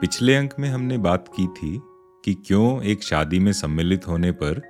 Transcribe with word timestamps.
पिछले 0.00 0.34
अंक 0.34 0.54
में 0.58 0.68
हमने 0.68 0.98
बात 0.98 1.28
की 1.28 1.46
थी 1.46 1.80
कि 2.24 2.34
क्यों 2.34 2.82
एक 2.82 3.02
शादी 3.02 3.38
में 3.38 3.52
सम्मिलित 3.52 4.08
होने 4.08 4.32
पर 4.32 4.62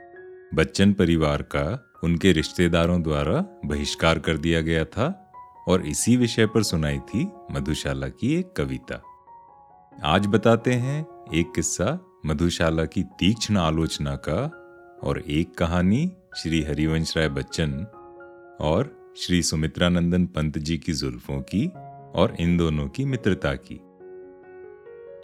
बच्चन 0.54 0.92
परिवार 0.92 1.42
का 1.42 1.92
उनके 2.04 2.32
रिश्तेदारों 2.32 3.02
द्वारा 3.02 3.60
बहिष्कार 3.64 4.18
कर 4.18 4.36
दिया 4.36 4.60
गया 4.60 4.84
था 4.84 5.32
और 5.68 5.86
इसी 5.86 6.16
विषय 6.16 6.46
पर 6.46 6.62
सुनाई 6.62 6.98
थी 6.98 7.28
मधुशाला 7.50 8.08
की 8.08 8.34
एक 8.34 8.52
कविता। 8.56 9.02
आज 10.04 10.26
बताते 10.26 10.72
हैं 10.72 11.06
एक 11.34 11.52
किस्सा 11.54 11.98
मधुशाला 12.26 12.84
की 12.84 13.02
तीक्ष्ण 13.02 13.56
आलोचना 13.56 14.16
का 14.16 14.40
और 15.02 15.18
एक 15.18 15.54
कहानी 15.54 16.12
श्री 16.36 16.62
हरिवंश 16.62 17.16
राय 17.16 17.28
बच्चन 17.28 17.86
और 18.60 19.12
श्री 19.16 19.42
सुमित्रानंदन 19.42 20.26
पंत 20.26 20.58
जी 20.58 20.78
की 20.78 20.92
जुल्फों 20.92 21.40
की 21.40 21.66
और 22.20 22.36
इन 22.40 22.56
दोनों 22.56 22.88
की 22.88 23.04
मित्रता 23.04 23.54
की। 23.54 23.80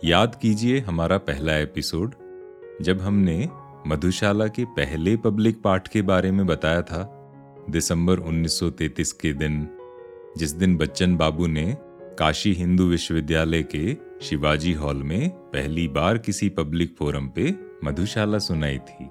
याद 0.05 0.35
कीजिए 0.35 0.79
हमारा 0.79 1.19
पहला 1.19 1.57
एपिसोड, 1.57 2.15
जब 2.83 3.01
हमने 3.01 3.49
मधुशाला 3.87 4.47
के 4.47 4.65
पहले 4.65 5.17
पब्लिक 5.17 5.63
पाठ 5.63 5.89
के 5.89 6.03
बारे 6.03 6.31
में 6.31 6.47
बताया 6.47 6.83
था, 6.83 7.31
दिसंबर 7.71 8.19
1933 8.19 9.13
के 9.13 9.33
दिन, 9.33 9.69
जिस 10.39 10.51
दिन 10.51 10.77
बच्चन 10.77 11.17
बाबू 11.17 11.47
ने 11.47 11.77
काशी 12.19 12.53
हिंदू 12.53 12.85
विश्वविद्यालय 12.85 13.63
के 13.63 13.97
शिवाजी 14.23 14.73
हॉल 14.73 15.03
में 15.03 15.31
पहली 15.31 15.89
बार 15.89 16.19
किसी 16.19 16.49
पब्लिक 16.49 16.97
फोरम 16.99 17.29
पे 17.29 17.55
मधुशाला 17.85 18.39
सुनाई 18.39 18.79
थी 18.79 19.07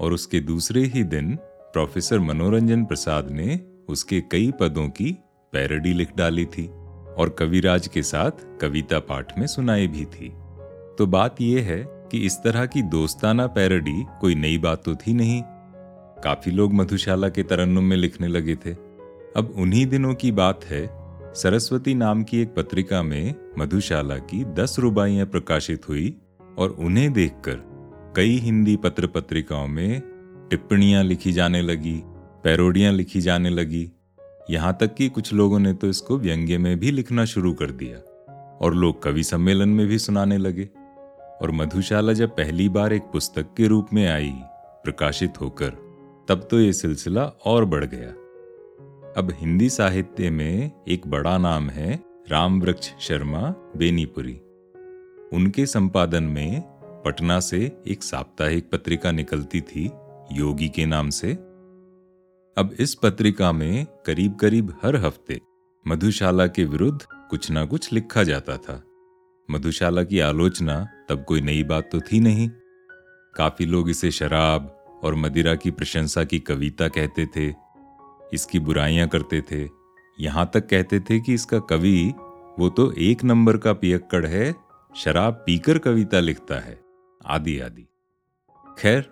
और 0.00 0.12
उसके 0.12 0.40
दूसरे 0.40 0.82
ही 0.82 1.04
दिन 1.04 1.36
प्रोफेसर 1.44 2.18
मनोरंजन 2.18 2.84
प्रसाद 2.84 3.30
ने 3.30 3.60
उसके 3.88 4.20
कई 4.20 4.52
पदों 4.60 4.88
की 4.88 5.16
पैरडी 5.52 5.92
लिख 5.92 6.16
डाली 6.16 6.44
थी। 6.44 6.70
और 7.18 7.28
कविराज 7.28 7.86
के 7.86 8.02
साथ 8.02 8.44
कविता 8.60 8.98
पाठ 8.98 9.38
में 9.38 9.46
सुनाई 9.46 9.86
भी 9.86 10.04
थी। 10.04 10.28
तो 10.98 11.06
बात 11.06 11.40
यह 11.40 11.64
है 11.64 11.82
कि 12.12 12.18
इस 12.18 12.36
तरह 12.36 12.66
की 12.66 12.82
दोस्ताना 12.82 13.46
पैरडी 13.46 14.04
कोई 14.20 14.34
नई 14.34 14.58
बात 14.58 14.82
तो 14.84 14.94
थी 14.96 15.12
नहीं। 15.12 15.42
काफ़ी 16.24 16.52
लोग 16.52 16.72
मधुशाला 16.72 17.28
के 17.28 17.42
तरन्नुम 17.42 17.84
में 17.84 17.96
लिखने 17.96 18.28
लगे 18.28 18.54
थे। 18.56 18.72
अब 19.36 19.54
उन्हीं 19.56 19.86
दिनों 19.86 20.14
की 20.14 20.32
बात 20.32 20.64
है, 20.64 20.86
सरस्वती 21.34 21.94
नाम 21.94 22.22
की 22.22 22.40
एक 22.40 22.54
पत्रिका 22.54 23.02
में 23.02 23.34
मधुशाला 23.58 24.16
की 24.18 24.44
दस 24.54 24.76
रुबाइयाँ 24.78 25.26
प्रकाशित 25.26 25.88
हुई 25.88 26.16
और 26.58 26.70
उन्हें 26.70 27.12
देखकर 27.12 27.62
कई 28.16 28.36
हिंदी 28.38 28.76
पत्र 28.76 29.06
पत्रिकाओं 29.06 29.66
में 29.68 30.00
टिप्पणियाँ 30.50 31.02
लिखी 31.04 31.32
जाने 31.32 31.62
लगी, 31.62 32.00
पैरोडियाँ 32.44 32.92
लिखी 32.92 33.20
जाने 33.20 33.50
लगी। 33.50 33.88
यहाँ 34.50 34.76
तक 34.80 34.94
कि 34.94 35.08
कुछ 35.08 35.32
लोगों 35.32 35.58
ने 35.58 35.72
तो 35.74 35.86
इसको 35.86 36.18
व्यंग्य 36.18 36.58
में 36.58 36.78
भी 36.78 36.90
लिखना 36.90 37.24
शुरू 37.24 37.52
कर 37.52 37.70
दिया 37.70 37.98
और 38.60 38.74
लोग 38.74 39.02
कवि 39.02 39.22
सम्मेलन 39.22 39.68
में 39.68 39.86
भी 39.86 39.98
सुनाने 39.98 40.38
लगे। 40.38 40.68
और 41.42 41.50
मधुशाला 41.50 42.12
जब 42.12 42.30
पहली 42.30 42.68
बार 42.68 42.92
एक 42.92 43.02
पुस्तक 43.02 43.46
के 43.56 43.66
रूप 43.66 43.88
में 43.92 44.08
आई, 44.08 44.32
प्रकाशित 44.84 45.40
होकर, 45.40 45.70
तब 46.28 46.48
तो 46.50 46.60
ये 46.60 46.72
सिलसिला 46.72 47.24
और 47.24 47.64
बढ़ 47.64 47.84
गया। 47.84 48.08
अब 49.16 49.32
हिंदी 49.34 49.70
साहित्य 49.70 50.30
में 50.30 50.72
एक 50.88 51.06
बड़ा 51.06 51.38
नाम 51.38 51.70
है 51.70 52.00
राम 52.28 52.60
वृक्ष 52.60 52.90
शर्मा 53.00 53.54
बेनीपुरी। 53.76 54.40
उनके 55.32 55.66
संपादन 55.66 56.24
में 56.24 56.62
पटना 57.06 57.40
से 57.40 57.72
एक 57.88 58.02
साप्ताहिक 58.02 58.70
पत्रिका 58.70 59.10
निकलती 59.10 59.60
थी 59.60 59.90
योगी 60.32 60.68
के 60.68 60.86
नाम 60.86 61.10
से। 61.10 61.38
अब 62.58 62.70
इस 62.80 62.94
पत्रिका 62.94 63.50
में 63.52 63.86
करीब 64.06 64.34
करीब 64.34 64.72
हर 64.82 64.96
हफ़्ते 64.96 65.40
मधुशाला 65.86 66.46
के 66.46 66.64
विरुद्ध 66.64 67.06
कुछ 67.30 67.50
ना 67.50 67.64
कुछ 67.64 67.92
लिखा 67.92 68.22
जाता 68.22 68.56
था। 68.56 68.82
मधुशाला 69.48 70.02
की 70.02 70.20
आलोचना 70.20 70.78
तब 71.08 71.24
कोई 71.24 71.40
नई 71.40 71.62
बात 71.62 71.88
तो 71.92 72.00
थी 72.00 72.20
नहीं। 72.20 72.48
काफ़ी 73.34 73.66
लोग 73.66 73.90
इसे 73.90 74.10
शराब 74.10 75.00
और 75.04 75.14
मदिरा 75.14 75.54
की 75.54 75.70
प्रशंसा 75.70 76.24
की 76.24 76.38
कविता 76.40 76.88
कहते 76.88 77.26
थे, 77.26 77.48
इसकी 78.34 78.58
बुराइयाँ 78.58 79.08
करते 79.08 79.40
थे। 79.52 79.64
यहाँ 80.18 80.50
तक 80.54 80.68
कहते 80.68 81.00
थे 81.00 81.20
कि 81.20 81.34
इसका 81.34 81.58
कवि, 81.70 82.12
वो 82.58 82.68
तो 82.68 82.90
एक 82.92 83.24
नंबर 83.24 83.56
का 83.56 83.72
पियक्कड़ 83.72 84.26
है, 84.26 84.54
शराब 84.94 85.42
पीकर 85.46 85.78
कविता 85.78 86.20
लिखता 86.20 86.60
है 86.60 86.80
आदि 87.26 87.58
आदि 87.60 87.88
खैर, 88.78 89.10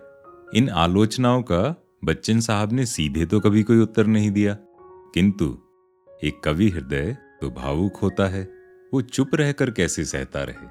इन 0.55 0.69
आलोचनाओं 0.69 1.41
का 1.41 1.75
बच्चन 2.07 2.39
साहब 2.39 2.73
ने 2.73 2.85
सीधे 2.85 3.25
तो 3.25 3.39
कभी 3.39 3.63
कोई 3.63 3.79
उत्तर 3.79 4.07
नहीं 4.07 4.31
दिया। 4.31 4.57
किंतु 5.13 5.57
एक 6.23 6.41
कवि 6.43 6.69
हृदय 6.69 7.17
तो 7.41 7.49
भावुक 7.49 7.95
होता 7.95 8.27
है, 8.27 8.51
वो 8.93 9.01
चुप 9.01 9.35
रहकर 9.35 9.71
कैसे 9.71 10.05
सहता 10.05 10.43
रहे? 10.43 10.67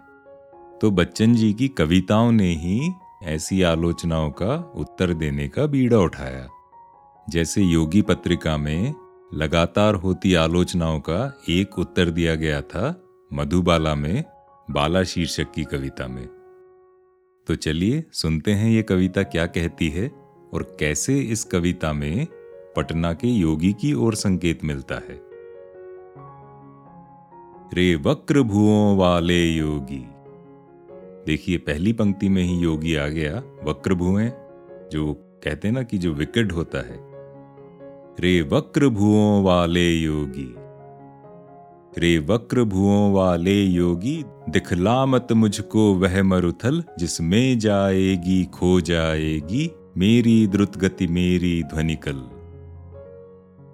तो 0.78 0.90
बच्चन 0.90 1.34
जी 1.34 1.52
की 1.52 1.68
कविताओं 1.68 2.32
ने 2.32 2.54
ही 2.54 2.92
ऐसी 3.22 3.62
आलोचनाओं 3.62 4.30
का 4.30 4.72
उत्तर 4.76 5.14
देने 5.14 5.48
का 5.48 5.66
बीड़ा 5.66 5.98
उठाया। 5.98 6.48
जैसे 7.30 7.62
योगी 7.62 8.02
पत्रिका 8.02 8.56
में 8.56 8.94
लगातार 9.34 9.94
होती 9.94 10.34
आलोचनाओं 10.34 11.00
का 11.00 11.40
एक 11.48 11.78
उत्तर 11.78 12.10
दिया 12.10 12.34
गया 12.34 12.60
था, 12.60 13.04
मधुबाला 13.32 13.94
में 13.94 14.24
बाला 14.70 15.02
शीर्षक 15.02 15.52
की 15.54 15.64
कविता 15.64 16.08
में। 16.08 16.26
तो 17.46 17.54
चलिए 17.54 18.04
सुनते 18.12 18.52
हैं 18.52 18.70
ये 18.70 18.82
कविता 18.82 19.22
क्या 19.22 19.46
कहती 19.46 19.88
है। 19.88 20.25
और 20.54 20.76
कैसे 20.80 21.20
इस 21.20 21.44
कविता 21.44 21.92
में 21.92 22.26
पटना 22.76 23.12
के 23.12 23.28
योगी 23.28 23.72
की 23.72 23.92
ओर 23.92 24.14
संकेत 24.14 24.64
मिलता 24.64 24.94
है। 24.94 25.26
रे 27.74 27.94
वक्र 27.94 28.42
भुओं 28.42 28.96
वाले 28.96 29.46
योगी। 29.46 30.06
देखिए, 31.26 31.58
पहली 31.58 31.92
पंक्ति 31.92 32.28
में 32.28 32.42
ही 32.42 32.58
योगी 32.58 32.96
आ 32.96 33.08
गया, 33.08 33.42
वक्र 33.64 33.94
भुएँ, 33.94 34.32
जो 34.92 35.14
कहते 35.44 35.70
ना 35.70 35.82
कि 35.82 35.98
जो 35.98 36.12
विकेट 36.12 36.52
होता 36.52 36.78
है। 36.78 36.98
रे 38.20 38.42
वक्र 38.42 38.88
भुओं 38.88 39.44
वाले 39.44 39.90
योगी। 39.90 40.54
रे 42.00 42.18
वक्र 42.18 42.64
भुओं 42.64 43.12
वाले 43.12 43.62
योगी, 43.64 44.24
दिखला 44.48 45.06
मत 45.06 45.28
मुझको 45.32 45.94
वह 45.94 46.22
मरुथल, 46.22 46.84
जिसमें 46.98 47.58
जाएगी 47.58 48.44
खो 48.44 48.80
जाएगी। 48.80 49.70
मेरी 49.98 50.46
द्रुत 50.46 50.76
गति 50.78 51.06
मेरी 51.06 51.62
ध्वनिकल। 51.62 52.22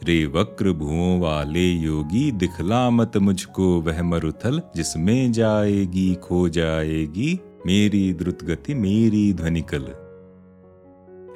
रे 0.04 0.26
वक्र 0.26 0.72
भुओं 0.72 1.20
वाले 1.20 1.72
योगी, 1.72 2.32
दिखला 2.32 2.90
मत 2.90 3.16
मुझको 3.16 3.80
वह 3.80 4.02
मरुथल, 4.02 4.62
जिसमें 4.76 5.32
जाएगी 5.32 6.14
खो 6.14 6.48
जाएगी, 6.48 7.40
मेरी 7.66 8.12
द्रुत 8.12 8.44
गति 8.44 8.74
मेरी 8.74 9.32
ध्वनिकल। 9.32 9.84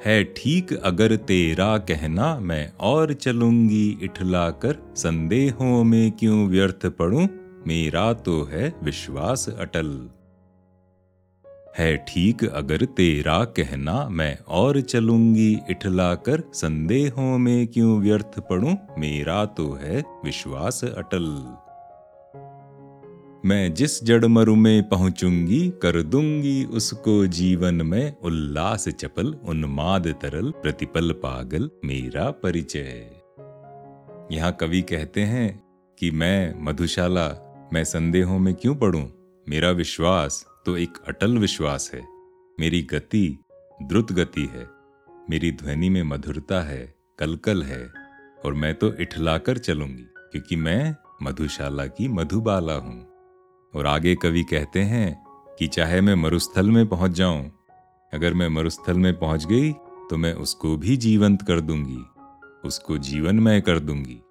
है 0.05 0.23
ठीक 0.23 0.73
अगर 0.73 1.15
तेरा 1.15 1.77
कहना, 1.77 2.39
मैं 2.39 2.73
और 2.79 3.13
चलूँगी 3.13 3.99
इठला 4.01 4.49
कर 4.49 4.93
संदेहों 4.95 5.83
में 5.83 6.11
क्यों 6.11 6.47
व्यर्थ 6.47 6.85
पड़ूं, 6.85 7.27
मेरा 7.67 8.13
तो 8.13 8.43
है 8.43 8.75
विश्वास 8.83 9.49
अटल। 9.49 10.09
है 11.77 12.05
ठीक 12.07 12.43
अगर 12.45 12.85
तेरा 12.85 13.43
कहना 13.43 14.09
मैं 14.09 14.37
और 14.47 14.81
चलूँगी 14.81 15.59
इठला 15.69 16.15
कर 16.15 16.43
संदेहों 16.53 17.37
में 17.37 17.67
क्यों 17.67 17.99
व्यर्थ 17.99 18.39
पड़ूं 18.39 18.75
मेरा 18.97 19.45
तो 19.45 19.71
है 19.73 20.03
विश्वास 20.25 20.83
अटल। 20.83 21.25
मैं 23.45 23.73
जिस 23.73 24.03
जड़ 24.03 24.25
मरु 24.25 24.55
में 24.55 24.89
पहुंचूँगी, 24.89 25.69
कर 25.69 26.01
दूँगी 26.01 26.65
उसको 26.65 27.27
जीवन 27.27 27.75
में 27.75 28.17
उल्लास 28.17 28.87
चपल, 28.89 29.27
उन्माद 29.27 30.07
तरल, 30.07 30.51
प्रतिपल 30.51 31.11
पागल, 31.11 31.69
मेरा 31.85 32.31
परिचय। 32.31 33.11
यहाँ 34.31 34.51
कवि 34.51 34.81
कहते 34.81 35.21
हैं 35.21 35.63
कि 35.99 36.11
मैं 36.11 36.53
मधुशाला, 36.57 37.27
मैं 37.73 37.83
संदेहों 37.83 38.39
में 38.39 38.53
क्यों 38.53 38.75
पढ़ूं? 38.75 39.05
मेरा 39.49 39.71
विश्वास 39.71 40.45
तो 40.67 40.77
एक 40.77 40.97
अटल 41.07 41.37
विश्वास 41.37 41.89
है। 41.93 42.01
मेरी 42.57 42.81
गति 42.81 43.39
द्रुत 43.83 44.11
गति 44.11 44.45
है। 44.45 44.67
मेरी 45.29 45.51
ध्वनि 45.51 45.89
में 45.89 46.03
मधुरता 46.03 46.61
है, 46.61 46.95
कलकल 47.19 47.63
है, 47.63 47.87
और 48.45 48.53
मैं 48.53 48.73
तो 48.75 48.93
इठलाकर 48.93 49.57
चलूँगी, 49.57 50.03
क्योंकि 50.31 50.55
मैं 50.55 50.95
मधुशाला 51.23 51.85
की 51.87 52.07
मधुबाला 52.07 52.73
हूँ। 52.73 52.99
और 53.73 53.85
आगे 53.85 54.15
कवि 54.15 54.43
कहते 54.43 54.81
हैं 54.81 55.25
कि 55.59 55.67
चाहे 55.67 56.01
मैं 56.01 56.15
मरुस्थल 56.15 56.71
में 56.71 56.87
पहुँच 56.87 57.11
जाऊँ, 57.11 57.45
अगर 58.13 58.33
मैं 58.33 58.49
मरुस्थल 58.49 58.97
में 58.97 59.13
पहुँच 59.19 59.45
गई 59.45 59.71
तो 60.09 60.17
मैं 60.17 60.33
उसको 60.33 60.75
भी 60.77 60.97
जीवंत 60.97 61.41
कर 61.41 61.61
दूँगी, 61.61 62.03
उसको 62.67 62.97
जीवनमय 62.97 63.61
कर 63.61 63.79
दूँगी। 63.79 64.21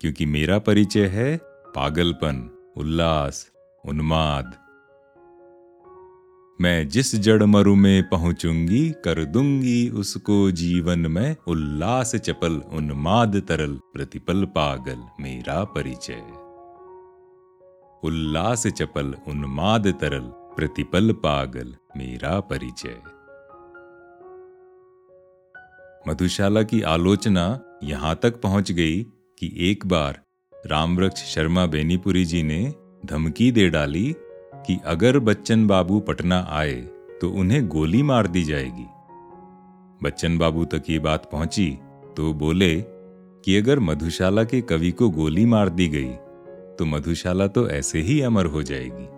क्योंकि 0.00 0.26
मेरा 0.26 0.58
परिचय 0.58 1.06
है 1.06 1.36
पागलपन, 1.76 2.48
उल्लास, 2.76 3.50
उन्माद 3.84 4.59
मैं 6.60 6.88
जिस 6.88 7.16
जड़ 7.16 7.42
मरु 7.42 7.74
में 7.74 8.08
पहुंचूँगी, 8.08 8.90
कर 8.90 9.24
दूँगी 9.24 9.88
उसको 9.88 10.50
जीवन 10.50 10.98
में 10.98 11.36
उल्लास 11.48 12.16
चपल, 12.16 12.52
उन्माद 12.52 13.36
तरल, 13.48 13.80
प्रतिपल 13.94 14.44
पागल, 14.44 14.98
मेरा 15.20 15.64
परिचय। 15.64 16.22
उल्लास 18.04 18.66
चपल, 18.66 19.14
उन्माद 19.28 19.88
तरल, 19.88 20.32
प्रतिपल 20.56 21.12
पागल, 21.12 21.74
मेरा 21.96 22.40
परिचय। 22.40 23.02
मधुशाला 26.08 26.62
की 26.62 26.82
आलोचना 26.82 27.60
यहाँ 27.84 28.20
तक 28.22 28.40
पहुँच 28.40 28.72
गई 28.72 29.02
कि 29.38 29.70
एक 29.70 29.86
बार 29.86 30.22
रामवृक्ष 30.66 31.34
शर्मा 31.34 31.66
बेनीपुरी 31.66 32.24
जी 32.24 32.42
ने 32.42 32.74
धमकी 33.06 33.52
दे 33.52 33.68
डाली 33.68 34.16
कि 34.66 34.78
अगर 34.84 35.18
बच्चन 35.18 35.66
बाबू 35.66 36.00
पटना 36.00 36.46
आए 36.50 36.74
तो 37.20 37.30
उन्हें 37.30 37.66
गोली 37.68 38.02
मार 38.02 38.26
दी 38.26 38.42
जाएगी। 38.44 38.86
बच्चन 40.02 40.38
बाबू 40.38 40.64
तक 40.64 40.90
ये 40.90 40.98
बात 40.98 41.28
पहुँची 41.32 41.70
तो 42.16 42.32
बोले 42.34 42.74
कि 43.44 43.56
अगर 43.56 43.78
मधुशाला 43.78 44.44
के 44.44 44.60
कवि 44.60 44.90
को 44.90 45.08
गोली 45.10 45.44
मार 45.46 45.68
दी 45.68 45.88
गई 45.88 46.12
तो 46.76 46.86
मधुशाला 46.86 47.46
तो 47.46 47.68
ऐसे 47.68 48.00
ही 48.00 48.20
अमर 48.20 48.46
हो 48.46 48.62
जाएगी। 48.62 49.08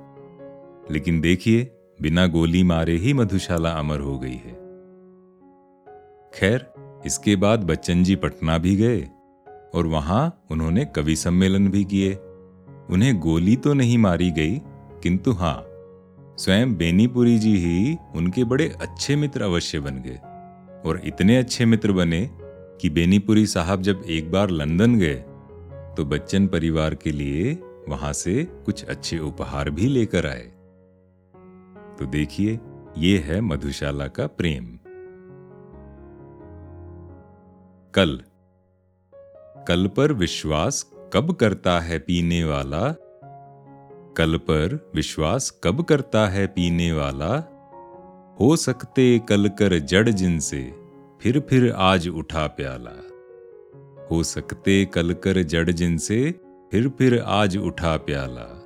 लेकिन 0.93 1.21
देखिए, 1.21 1.71
बिना 2.03 2.27
गोली 2.27 2.63
मारे 2.63 2.97
ही 2.97 3.13
मधुशाला 3.13 3.71
अमर 3.71 4.01
हो 4.01 4.19
गई 4.19 4.35
है। 4.35 4.55
खैर, 6.35 6.67
इसके 7.07 7.37
बाद 7.37 7.65
बच्चन 7.65 8.03
जी 8.05 8.17
पटना 8.17 8.59
भी 8.59 8.75
गए, 8.77 9.01
और 9.75 9.87
वहाँ 9.87 10.45
उन्होंने 10.51 10.85
कवि 10.87 11.17
सम्मेलन 11.17 11.69
भी 11.69 11.85
किए। 11.85 12.15
उन्हें 12.91 13.19
गोली 13.21 13.57
तो 13.57 13.75
नहीं 13.75 13.99
मारी 13.99 14.31
गई 14.31 14.59
किंतु 15.03 15.33
हाँ, 15.33 15.67
स्वयं 16.39 16.75
बेनीपुरी 16.75 17.39
जी 17.39 17.57
ही 17.57 17.97
उनके 18.15 18.45
बड़े 18.45 18.69
अच्छे 18.81 19.17
मित्र 19.17 19.43
अवश्य 19.43 19.81
बन 19.81 19.99
गए 19.99 20.17
और 20.89 21.01
इतने 21.05 21.37
अच्छे 21.37 21.65
मित्र 21.65 21.93
बने 21.93 22.31
कि 22.81 22.91
बेनीपुरी 22.91 23.47
साहब 23.47 23.83
जब 23.83 24.03
एक 24.09 24.31
बार 24.31 24.51
लंदन 24.51 24.99
गए 24.99 25.25
तो 25.97 26.05
बच्चन 26.05 26.47
परिवार 26.47 26.95
के 26.95 27.11
लिए 27.11 27.53
वहाँ 27.89 28.13
से 28.13 28.45
कुछ 28.45 28.85
अच्छे 28.85 29.19
उपहार 29.19 29.71
भी 29.71 29.87
लेकर 29.87 30.27
आए। 30.27 30.53
तो 31.99 32.07
देखिए, 32.07 32.61
ये 32.99 33.19
है 33.19 33.41
मधुशाला 33.41 34.09
का 34.09 34.27
प्रेम। 34.27 34.67
कल। 37.95 38.21
कल 39.69 39.87
पर 39.87 40.13
विश्वास 40.13 40.91
कब 41.13 41.33
करता 41.33 41.81
है 41.81 41.99
पीने 41.99 42.45
वाला 42.45 42.89
कल 44.17 44.37
पर 44.37 44.93
विश्वास 44.95 45.61
कब 45.65 45.83
करता 45.83 46.29
है 46.29 46.47
पीने 46.47 46.93
वाला? 46.93 47.37
हो 48.41 48.57
सकते 48.57 49.19
कल 49.19 49.49
कर 49.49 49.79
जड़ 49.79 50.09
जिनसे, 50.09 50.75
फिर 51.21 51.41
फिर 51.41 51.73
आज 51.73 52.09
उठा 52.09 52.47
प्याला। 52.47 53.09
हो 54.11 54.23
सकते 54.23 54.85
कल 54.85 55.13
कर 55.13 55.43
जड़ 55.43 55.71
जिनसे, 55.71 56.41
फिर 56.73 56.89
फिर 56.89 57.19
आज 57.19 57.57
उठा 57.57 57.97
प्याला। 57.97 58.59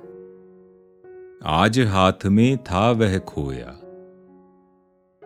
आज 1.45 1.79
हाथ 1.79 2.25
में 2.25 2.57
था 2.57 2.91
वह 2.91 3.19
खोया। 3.19 3.79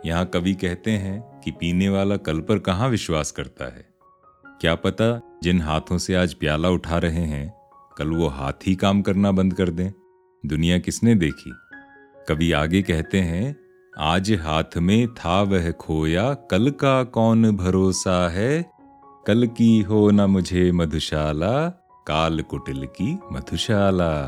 यहाँ 0.05 0.25
कवि 0.25 0.53
कहते 0.53 0.91
हैं 0.91 1.39
कि 1.39 1.51
पीने 1.51 1.89
वाला 1.89 2.17
कल 2.17 2.39
पर 2.39 2.59
कहाँ 2.59 2.89
विश्वास 2.89 3.31
करता 3.31 3.65
है? 3.65 3.89
क्या 4.45 4.75
पता 4.75 5.39
जिन 5.43 5.61
हाथों 5.61 5.97
से 5.97 6.15
आज 6.15 6.33
प्याला 6.33 6.69
उठा 6.69 6.97
रहे 6.97 7.21
हैं, 7.21 7.53
कल 7.97 8.07
वो 8.07 8.27
हाथ 8.27 8.67
ही 8.67 8.75
काम 8.75 9.01
करना 9.01 9.31
बंद 9.31 9.53
कर 9.53 9.69
दें? 9.69 9.91
दुनिया 10.45 10.79
किसने 10.79 11.15
देखी? 11.15 11.51
कवि 12.27 12.51
आगे 12.51 12.81
कहते 12.81 13.19
हैं, 13.19 13.55
आज 13.99 14.31
हाथ 14.31 14.77
में 14.77 15.07
था 15.07 15.41
वह 15.41 15.71
खोया, 15.71 16.33
कल 16.33 16.69
का 16.69 17.03
कौन 17.03 17.51
भरोसा 17.51 18.29
है? 18.29 18.71
कल 19.27 19.47
की 19.47 19.81
हो 19.81 20.11
न 20.11 20.21
मुझे 20.21 20.71
मधुशाला, 20.71 21.69
काल 22.07 22.41
कुटिल 22.41 22.85
की 22.85 23.19
मधुशाला। 23.31 24.21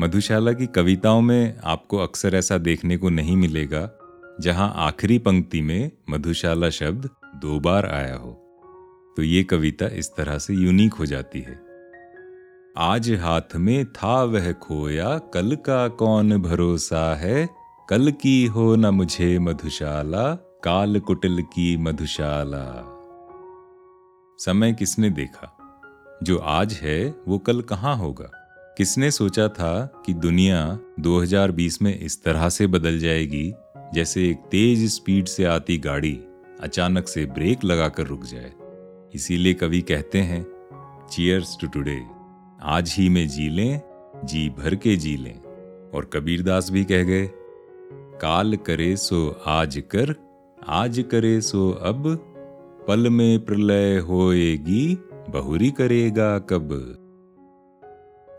मधुशाला 0.00 0.52
की 0.52 0.66
कविताओं 0.66 1.20
में 1.20 1.58
आपको 1.64 1.98
अक्सर 1.98 2.34
ऐसा 2.34 2.58
देखने 2.58 2.96
को 2.96 3.10
नहीं 3.10 3.36
मिलेगा, 3.36 3.90
जहाँ 4.40 4.72
आखिरी 4.76 5.18
पंक्ति 5.18 5.62
में 5.62 5.90
मधुशाला 6.10 6.70
शब्द 6.70 7.10
दो 7.36 7.60
बार 7.60 7.86
आया 7.86 8.16
हो। 8.16 8.32
तो 9.16 9.22
ये 9.22 9.44
कविता 9.44 9.86
इस 9.86 10.10
तरह 10.16 10.38
से 10.38 10.54
यूनिक 10.54 10.94
हो 10.94 11.06
जाती 11.06 11.40
है। 11.40 11.71
आज 12.78 13.10
हाथ 13.10 13.56
में 13.56 13.92
था 13.92 14.24
वह 14.24 14.52
खोया, 14.52 15.18
कल 15.18 15.56
का 15.56 15.88
कौन 15.88 16.42
भरोसा 16.42 17.16
है? 17.16 17.48
कल 17.88 18.10
की 18.10 18.46
हो 18.46 18.76
न 18.76 18.86
मुझे 18.86 19.38
मधुशाला, 19.38 20.34
काल 20.64 21.00
कुटिल 21.00 21.42
की 21.42 21.76
मधुशाला। 21.76 22.84
समय 24.38 24.72
किसने 24.72 25.10
देखा? 25.10 25.58
जो 26.22 26.38
आज 26.38 26.72
है, 26.72 27.14
वो 27.28 27.38
कल 27.38 27.62
कहाँ 27.62 27.96
होगा? 27.96 28.30
किसने 28.78 29.10
सोचा 29.10 29.48
था 29.48 30.02
कि 30.06 30.14
दुनिया 30.14 30.78
2020 31.00 31.82
में 31.82 32.00
इस 32.00 32.24
तरह 32.24 32.48
से 32.48 32.66
बदल 32.66 32.98
जाएगी, 32.98 33.54
जैसे 33.94 34.30
एक 34.30 34.36
तेज 34.36 34.94
स्पीड 34.94 35.26
से 35.26 35.44
आती 35.44 35.78
गाड़ी 35.78 36.20
अचानक 36.60 37.08
से 37.08 37.26
ब्रेक 37.26 37.64
लगाकर 37.64 38.06
रुक 38.06 38.24
जाए? 38.24 38.52
इसीलिए 39.14 39.54
कवि 39.54 39.80
कहते 39.80 40.18
हैं 40.18 40.46
चीयर्स 41.12 41.56
टू 41.60 41.66
टुडे 41.66 42.21
आज 42.64 42.94
ही 42.98 43.08
में 43.08 43.28
जी 43.28 43.48
लें, 43.48 43.80
जी 44.24 44.50
भर 44.50 44.74
के 44.74 44.96
जी 44.96 45.16
लें। 45.16 45.40
और 45.94 46.10
कबीरदास 46.12 46.70
भी 46.70 46.84
कह 46.84 47.02
गए, 47.02 47.30
काल 48.22 48.56
करे 48.56 48.96
सो 48.96 49.42
आज 49.46 49.82
कर, 49.94 50.14
आज 50.68 51.04
करे 51.10 51.40
सो 51.40 51.70
अब। 51.70 52.02
पल 52.88 53.10
में 53.10 53.44
प्रलय 53.44 53.98
होएगी, 53.98 54.98
बहुरी 55.30 55.70
करेगा 55.70 56.38
कब। 56.38 56.68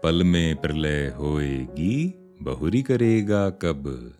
पल 0.04 0.24
में 0.24 0.56
प्रलय 0.56 1.08
होएगी, 1.20 2.14
बहुरी 2.42 2.82
करेगा 2.82 3.50
कब। 3.50 4.14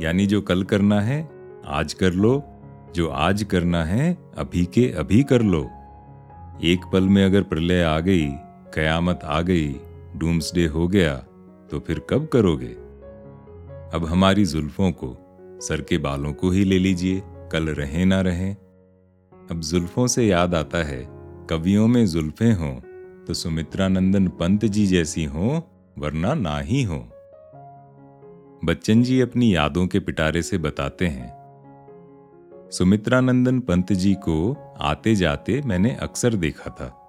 यानी 0.00 0.26
जो 0.26 0.40
कल 0.40 0.62
करना 0.62 1.00
है, 1.00 1.30
आज 1.66 1.94
कर 1.94 2.12
लो। 2.12 2.44
जो 2.94 3.08
आज 3.08 3.44
करना 3.44 3.84
है, 3.84 4.18
अभी 4.38 4.64
के 4.64 4.90
अभी 4.90 5.22
कर 5.22 5.42
लो। 5.42 5.70
एक 6.64 6.80
पल 6.92 7.04
में 7.04 7.24
अगर 7.24 7.42
प्रलय 7.42 7.82
आ 7.82 8.00
गई 8.00 8.30
कयामत 8.74 9.20
आ 9.24 9.40
गई, 9.40 9.72
डूम्सडे 10.16 10.66
हो 10.66 10.88
गया 10.88 11.14
तो 11.70 11.80
फिर 11.80 11.98
कब 12.10 12.26
करोगे? 12.26 12.72
अब 13.94 14.06
हमारी 14.06 14.44
जुल्फों 14.44 14.90
को, 14.92 15.16
सर 15.60 15.80
के 15.80 15.98
बालों 15.98 16.32
को 16.32 16.50
ही 16.50 16.64
ले 16.64 16.78
लीजिए, 16.78 17.22
कल 17.52 17.68
रहे 17.68 18.04
ना 18.04 18.20
रहे। 18.20 18.50
अब 19.50 19.60
जुल्फों 19.60 20.06
से 20.06 20.26
याद 20.26 20.54
आता 20.54 20.78
है, 20.78 21.06
कवियों 21.50 21.86
में 21.88 22.06
जुल्फे 22.06 22.52
हों 22.52 22.74
तो 23.24 23.34
सुमित्रा 23.34 23.88
नंदन 23.88 24.28
पंत 24.28 24.64
जी 24.64 24.86
जैसी 24.86 25.24
हों, 25.24 25.60
वरना 25.98 26.34
ना 26.34 26.58
ही 26.58 26.82
हो। 26.82 26.98
बच्चन 28.64 29.02
जी 29.02 29.20
अपनी 29.20 29.54
यादों 29.54 29.86
के 29.86 30.00
पिटारे 30.00 30.42
से 30.42 30.58
बताते 30.58 31.06
हैं। 31.06 31.32
सुमित्रानंदन 32.70 33.60
पंत 33.60 33.92
जी 33.92 34.14
को 34.14 34.36
आते 34.80 35.14
जाते 35.14 35.60
मैंने 35.66 35.94
अक्सर 35.94 36.34
देखा 36.34 36.70
था। 36.70 37.03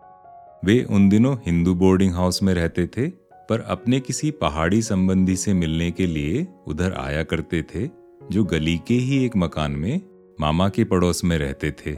वे 0.65 0.81
उन 0.83 1.07
दिनों 1.09 1.35
हिंदू 1.45 1.73
बोर्डिंग 1.75 2.13
हाउस 2.13 2.41
में 2.43 2.53
रहते 2.53 2.85
थे, 2.87 3.07
पर 3.49 3.59
अपने 3.61 3.99
किसी 3.99 4.29
पहाड़ी 4.31 4.81
संबंधी 4.81 5.35
से 5.35 5.53
मिलने 5.53 5.89
के 5.91 6.05
लिए 6.05 6.45
उधर 6.67 6.93
आया 6.93 7.23
करते 7.23 7.61
थे, 7.63 7.87
जो 8.31 8.43
गली 8.43 8.77
के 8.77 8.93
ही 8.93 9.23
एक 9.25 9.35
मकान 9.37 9.71
में 9.71 10.01
मामा 10.41 10.67
के 10.69 10.83
पड़ोस 10.83 11.23
में 11.23 11.37
रहते 11.37 11.71
थे। 11.71 11.95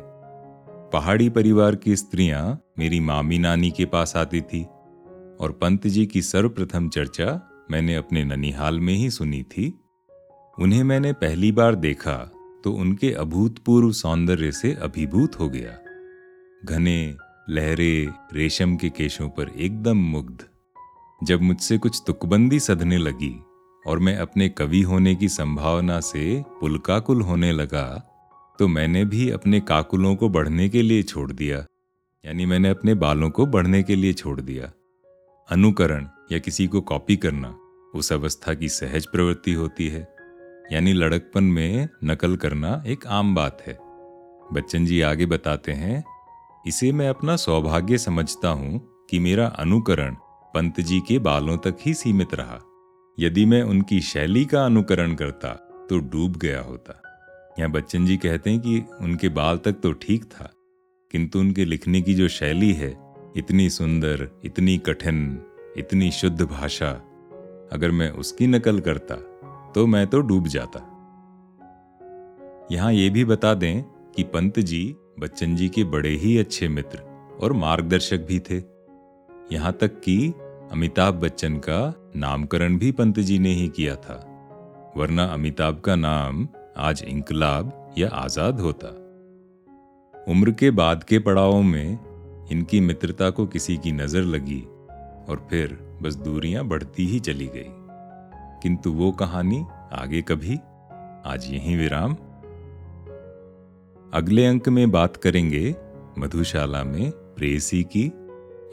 पहाड़ी 0.93 1.29
परिवार 1.29 1.75
की 1.75 1.95
स्त्रियाँ 1.95 2.59
मेरी 2.79 2.99
मामी 2.99 3.37
नानी 3.37 3.69
के 3.71 3.85
पास 3.85 4.15
आती 4.15 4.41
थी, 4.41 4.63
और 4.63 5.57
पंत 5.61 5.87
जी 5.87 6.05
की 6.05 6.21
सर्वप्रथम 6.21 6.89
चर्चा 6.89 7.39
मैंने 7.71 7.95
अपने 7.95 8.23
ननिहाल 8.23 8.79
में 8.79 8.93
ही 8.93 9.09
सुनी 9.09 9.41
थी। 9.43 9.67
उन्हें 10.57 10.83
मैंने 10.83 11.13
पहली 11.13 11.51
बार 11.51 11.75
देखा 11.75 12.17
तो 12.63 12.71
उनके 12.73 13.11
अभूतपूर्व 13.13 13.91
सौंदर्य 13.91 14.51
से 14.51 14.73
अभिभूत 14.73 15.39
हो 15.39 15.49
गया। 15.49 15.77
घने 16.65 17.15
लहरे 17.49 18.07
रेशम 18.33 18.75
के 18.75 18.89
केशों 18.89 19.27
पर 19.29 19.49
एकदम 19.49 19.97
मुग्ध। 19.97 20.43
जब 21.21 21.41
मुझसे 21.41 21.77
कुछ 21.77 22.01
तुकबंदी 22.07 22.59
सधने 22.59 22.97
लगी 22.97 23.33
और 23.85 23.99
मैं 23.99 24.15
अपने 24.17 24.47
कवि 24.49 24.81
होने 24.81 25.13
की 25.15 25.29
संभावना 25.29 25.99
से 25.99 26.43
पुलकाकुल 26.59 27.21
होने 27.21 27.51
लगा 27.51 27.85
तो 28.59 28.67
मैंने 28.67 29.03
भी 29.05 29.29
अपने 29.29 29.59
काकुलों 29.59 30.15
को 30.15 30.29
बढ़ने 30.29 30.67
के 30.69 30.81
लिए 30.81 31.03
छोड़ 31.03 31.31
दिया। 31.31 31.57
यानी 32.23 32.45
मैंने 32.45 32.69
अपने 32.69 32.93
बालों 32.95 33.29
को 33.29 33.45
बढ़ने 33.45 33.81
के 33.83 33.95
लिए 33.95 34.13
छोड़ 34.13 34.39
दिया। 34.41 34.71
अनुकरण 35.49 36.07
या 36.31 36.39
किसी 36.39 36.67
को 36.67 36.81
कॉपी 36.81 37.17
करना 37.17 37.55
उस 37.95 38.11
अवस्था 38.13 38.53
की 38.53 38.69
सहज 38.69 39.05
प्रवृत्ति 39.05 39.53
होती 39.53 39.87
है। 39.87 40.07
यानी 40.71 40.93
लड़कपन 40.93 41.43
में 41.43 41.87
नकल 42.03 42.35
करना 42.35 42.83
एक 42.87 43.07
आम 43.07 43.35
बात 43.35 43.63
है। 43.67 43.77
बच्चन 44.53 44.85
जी 44.85 45.01
आगे 45.01 45.25
बताते 45.25 45.71
हैं 45.71 46.03
इसे 46.67 46.91
मैं 46.91 47.07
अपना 47.09 47.35
सौभाग्य 47.35 47.97
समझता 47.97 48.49
हूँ 48.51 48.79
कि 49.09 49.19
मेरा 49.19 49.45
अनुकरण 49.59 50.15
पंत 50.53 50.79
जी 50.81 50.99
के 50.99 51.19
बालों 51.19 51.57
तक 51.57 51.77
ही 51.81 51.93
सीमित 51.93 52.33
रहा। 52.33 52.59
यदि 53.17 53.45
मैं 53.45 53.61
उनकी 53.63 53.99
शैली 54.01 54.43
का 54.45 54.65
अनुकरण 54.65 55.13
करता 55.15 55.53
तो 55.89 55.99
डूब 56.07 56.35
गया 56.37 56.61
होता। 56.61 57.01
यहाँ 57.59 57.71
बच्चन 57.71 58.05
जी 58.05 58.17
कहते 58.17 58.49
हैं 58.49 58.59
कि 58.59 58.83
उनके 59.01 59.29
बाल 59.29 59.57
तक 59.57 59.79
तो 59.83 59.91
ठीक 59.93 60.25
था, 60.25 60.51
किंतु 61.11 61.39
उनके 61.39 61.65
लिखने 61.65 62.01
की 62.01 62.13
जो 62.13 62.27
शैली 62.29 62.73
है, 62.73 62.91
इतनी 63.37 63.69
सुंदर, 63.69 64.27
इतनी 64.45 64.77
कठिन, 64.79 65.41
इतनी 65.77 66.11
शुद्ध 66.11 66.41
भाषा, 66.43 66.91
अगर 67.71 67.91
मैं 67.91 68.11
उसकी 68.11 68.47
नकल 68.47 68.79
करता 68.81 69.15
तो 69.73 69.87
मैं 69.87 70.05
तो 70.07 70.19
डूब 70.21 70.47
जाता। 70.49 70.79
यहाँ 72.71 72.93
ये 72.93 73.09
भी 73.09 73.25
बता 73.25 73.53
दें 73.55 73.83
कि 74.15 74.23
पंत 74.25 74.59
जी 74.59 74.95
बच्चन 75.17 75.55
जी 75.55 75.67
के 75.69 75.83
बड़े 75.83 76.09
ही 76.09 76.37
अच्छे 76.37 76.67
मित्र 76.67 76.99
और 77.43 77.53
मार्गदर्शक 77.53 78.25
भी 78.27 78.39
थे। 78.39 78.57
यहाँ 79.51 79.71
तक 79.71 79.99
कि 79.99 80.33
अमिताभ 80.71 81.13
बच्चन 81.13 81.55
का 81.59 82.11
नामकरण 82.15 82.77
भी 82.77 82.91
पंत 82.91 83.19
जी 83.19 83.37
ने 83.39 83.49
ही 83.49 83.67
किया 83.67 83.95
था, 83.95 84.15
वरना 84.97 85.23
अमिताभ 85.23 85.79
का 85.79 85.95
नाम 85.95 86.47
आज 86.77 87.03
इंकलाब 87.03 87.95
या 87.97 88.09
आज़ाद 88.09 88.59
होता। 88.59 88.87
उम्र 90.31 90.51
के 90.51 90.71
बाद 90.71 91.03
के 91.03 91.19
पड़ावों 91.19 91.61
में 91.63 92.47
इनकी 92.51 92.79
मित्रता 92.79 93.29
को 93.29 93.45
किसी 93.47 93.77
की 93.77 93.91
नज़र 93.91 94.21
लगी 94.25 94.61
और 95.29 95.47
फिर 95.49 95.77
बस 96.01 96.15
दूरियाँ 96.15 96.65
बढ़ती 96.65 97.07
ही 97.07 97.19
चली 97.19 97.47
गई। 97.47 97.69
किंतु 98.63 98.91
वो 98.91 99.11
कहानी 99.11 99.65
आगे 99.93 100.21
कभी, 100.21 100.55
आज 101.25 101.47
यहीं 101.51 101.77
विराम। 101.77 102.15
अगले 104.13 104.45
अंक 104.45 104.69
में 104.69 104.91
बात 104.91 105.17
करेंगे 105.17 105.75
मधुशाला 106.19 106.83
में 106.83 107.11
प्रेसी 107.11 107.83
की, 107.83 108.05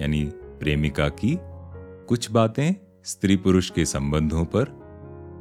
यानी 0.02 0.24
प्रेमिका 0.34 1.08
की 1.08 1.38
कुछ 2.06 2.30
बातें 2.30 2.74
स्त्री 3.04 3.36
पुरुष 3.36 3.70
के 3.70 3.84
संबंधों 3.84 4.44
पर 4.44 4.64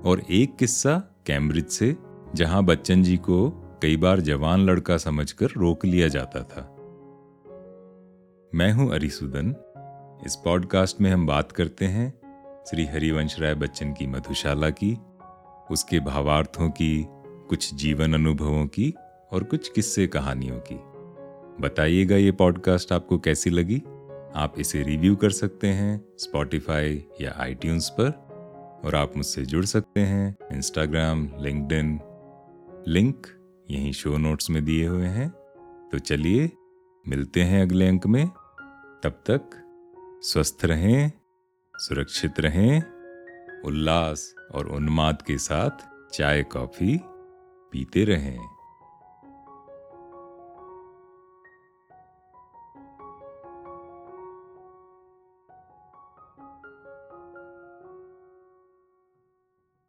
और 0.06 0.22
एक 0.30 0.56
किस्सा 0.56 1.04
कैम्ब्रिज 1.26 1.68
से, 1.68 1.96
जहाँ 2.36 2.64
बच्चन 2.64 3.04
जी 3.04 3.18
को 3.18 3.50
कई 3.82 3.98
बार 3.98 4.20
जवान 4.20 4.60
लड़का 4.60 4.98
समझकर 4.98 5.46
रोक 5.46 5.86
लिया 5.86 6.08
जाता 6.08 6.44
था। 6.44 6.70
मैं 8.56 8.72
हूँ 8.72 8.94
अरिसुदन। 8.94 9.56
इस 10.26 10.36
पॉडकास्ट 10.36 11.02
में 11.02 11.12
हम 11.12 11.28
बात 11.28 11.52
करते 11.52 11.86
हैं 11.86 12.14
श्री 12.70 12.86
हरिवंश 12.86 13.40
राय 13.40 13.56
बच्चन 13.56 13.94
की 13.94 14.08
मधुशाला 14.08 14.70
की, 14.70 14.98
उसके 15.72 16.00
भावार्थों 16.00 16.70
की, 16.70 17.06
कुछ 17.50 17.74
जीवन 17.74 18.14
अनुभवों 18.14 18.66
की 18.66 18.94
और 19.34 19.44
कुछ 19.44 19.70
किस्से 19.70 20.08
कहानियों 20.08 20.60
की। 20.60 20.76
बताइएगा 21.64 22.16
ये 22.16 22.32
पॉडकास्ट 22.32 22.92
आपको 22.92 23.20
कैसी 23.20 23.50
लगी? 23.50 23.78
आप 24.36 24.54
इसे 24.58 24.84
रिव्यू 24.84 25.16
कर 25.16 25.30
सकते 25.30 25.68
हैं 25.68 26.06
स्पॉटिफाई 26.18 27.06
या 27.22 27.36
आई 27.38 27.58
पर, 27.64 28.24
और 28.86 28.96
आप 28.96 29.18
मुझसे 29.18 29.46
जुड़ 29.46 29.66
सकते 29.66 30.02
हैं 30.02 30.38
इंस्टाग्राम 30.52 31.30
लिंकडिन 31.40 32.00
लिंक 32.88 33.28
यहीं 33.72 33.92
शो 33.92 34.18
नोट्स 34.18 34.50
में 34.50 34.66
दिए 34.66 34.88
हुए 34.88 35.06
हैं। 35.06 35.30
तो 35.92 36.00
चलिए, 36.00 36.52
मिलते 37.08 37.42
हैं 37.42 37.62
अगले 37.62 37.88
अंक 37.88 38.08
में। 38.08 38.28
तब 39.04 39.24
तक 39.30 39.50
स्वस्थ 40.22 40.58
रहें, 40.66 41.12
सुरक्षित 41.78 42.40
रहें, 42.40 42.84
उल्लास 43.66 44.36
और 44.52 44.68
उन्माद 44.68 45.22
के 45.22 45.38
साथ 45.38 45.90
चाय, 46.14 46.44
कॉफ़ी 46.44 47.00
पीते 47.72 48.04
रहें। 48.04 48.53